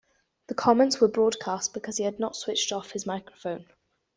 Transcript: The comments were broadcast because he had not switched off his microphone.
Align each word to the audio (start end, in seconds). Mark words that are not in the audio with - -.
The 0.47 0.55
comments 0.55 0.99
were 0.99 1.07
broadcast 1.07 1.75
because 1.75 1.97
he 1.97 2.05
had 2.05 2.17
not 2.19 2.35
switched 2.35 2.71
off 2.71 2.93
his 2.93 3.05
microphone. 3.05 3.67